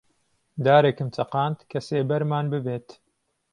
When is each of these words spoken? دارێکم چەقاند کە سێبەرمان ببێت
دارێکم 0.65 1.09
چەقاند 1.15 1.59
کە 1.71 1.79
سێبەرمان 1.87 2.45
ببێت 2.53 2.87